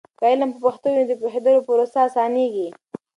که 0.19 0.23
علم 0.31 0.49
په 0.53 0.59
پښتو 0.65 0.87
وي، 0.91 1.03
نو 1.03 1.05
د 1.09 1.11
پوهیدلو 1.21 1.65
پروسه 1.67 1.97
اسانېږي. 2.07 2.67